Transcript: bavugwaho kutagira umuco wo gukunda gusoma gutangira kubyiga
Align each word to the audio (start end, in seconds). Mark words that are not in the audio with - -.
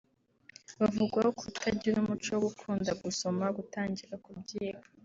bavugwaho 0.79 1.29
kutagira 1.39 1.95
umuco 1.99 2.29
wo 2.33 2.39
gukunda 2.45 2.91
gusoma 3.03 3.45
gutangira 3.57 4.13
kubyiga 4.23 4.85